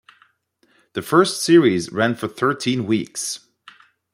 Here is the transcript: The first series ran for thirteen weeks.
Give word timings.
The 0.93 1.03
first 1.03 1.43
series 1.43 1.91
ran 1.91 2.15
for 2.15 2.27
thirteen 2.27 2.87
weeks. 2.87 3.39